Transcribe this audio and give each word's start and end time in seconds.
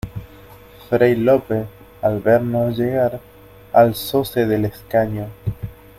fray 0.89 1.13
Lope, 1.15 1.67
al 2.01 2.19
vernos 2.21 2.75
llegar, 2.75 3.19
alzóse 3.71 4.47
del 4.47 4.65
escaño: 4.65 5.27